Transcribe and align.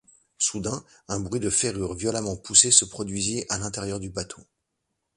Soudain, 0.39 0.83
un 1.09 1.19
bruit 1.19 1.39
de 1.39 1.51
ferrures 1.51 1.93
violemment 1.93 2.35
poussées 2.35 2.71
se 2.71 2.85
produisit 2.85 3.45
à 3.49 3.59
l’intérieur 3.59 3.99
du 3.99 4.09
bateau. 4.09 4.41